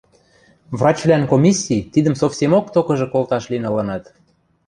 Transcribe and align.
Врачвлӓн 0.79 1.23
комисси 1.31 1.77
тидӹм 1.93 2.15
совсемок 2.21 2.65
токыжы 2.73 3.07
колташ 3.13 3.43
лин 3.51 3.63
ылынат 3.69 4.03